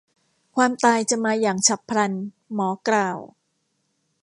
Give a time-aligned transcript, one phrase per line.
[0.55, 2.13] ความตายจะมาอย่างฉับพลัน
[2.53, 3.17] หมอกล่าว